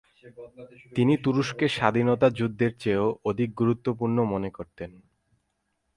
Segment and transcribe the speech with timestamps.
[0.95, 4.91] তিনি তুরস্কের স্বাধীনতা যুদ্ধের চেয়েও অধিক গুরুত্বপূর্ণ মনে করতেন।